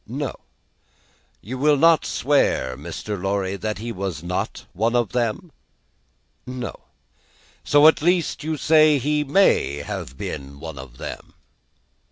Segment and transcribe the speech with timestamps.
[0.07, 0.33] "No."
[1.41, 3.21] "You will not swear, Mr.
[3.21, 5.51] Lorry, that he was not one of them?"
[6.47, 6.73] "No."
[7.63, 11.35] "So at least you say he may have been one of them?"